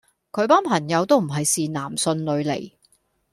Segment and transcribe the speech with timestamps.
[0.31, 2.71] 佢班朋友都唔係善男信女嚟